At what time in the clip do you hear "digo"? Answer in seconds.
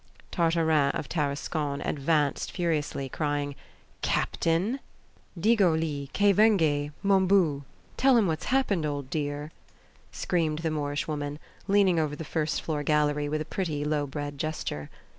5.39-5.75